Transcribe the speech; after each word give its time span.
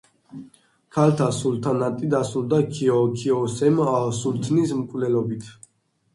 ქალთა 0.95 1.27
სულთანატი 1.39 2.09
დასრულდა 2.13 2.59
ქიოსემ 3.19 3.79
სულთნის 4.23 4.75
მკვლელობით. 4.81 5.55